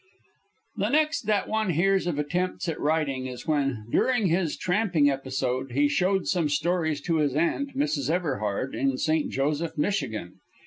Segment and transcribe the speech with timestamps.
[0.77, 5.73] The next that one hears of attempts at writing is when, during his tramping episode,
[5.73, 8.09] he showed some stories to his aunt, Mrs.
[8.09, 9.29] Everhard, in St.
[9.31, 10.39] Joseph, Michigan.